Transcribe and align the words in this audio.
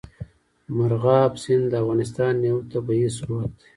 مورغاب 0.75 1.31
سیند 1.43 1.65
د 1.69 1.73
افغانستان 1.83 2.33
یو 2.49 2.57
طبعي 2.71 3.07
ثروت 3.17 3.51
دی. 3.59 3.67